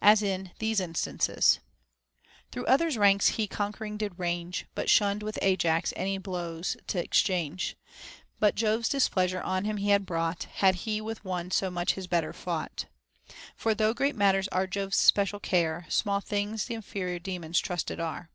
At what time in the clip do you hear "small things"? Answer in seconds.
15.88-16.66